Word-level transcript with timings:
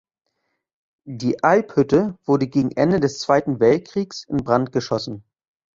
Die 1.05 1.43
Alphütte 1.43 2.17
wurde 2.25 2.47
gegen 2.47 2.71
Ende 2.71 2.99
des 2.99 3.19
Zweiten 3.19 3.59
Weltkriegs 3.59 4.23
in 4.23 4.37
Brand 4.37 4.71
geschossen. 4.71 5.23